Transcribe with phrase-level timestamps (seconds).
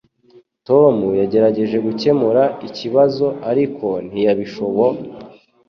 [0.67, 4.83] Tom yagerageje gukemura ikibazo ariko ntiyabishobo